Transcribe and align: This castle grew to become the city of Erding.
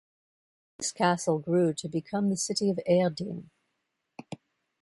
This 0.79 0.91
castle 0.91 1.37
grew 1.37 1.75
to 1.75 1.87
become 1.87 2.31
the 2.31 2.35
city 2.35 2.71
of 2.71 2.79
Erding. 2.89 3.51